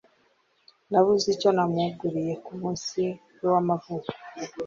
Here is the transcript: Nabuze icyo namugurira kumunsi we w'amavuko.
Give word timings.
Nabuze 0.89 1.27
icyo 1.35 1.49
namugurira 1.55 2.33
kumunsi 2.45 3.01
we 3.39 3.47
w'amavuko. 3.53 4.11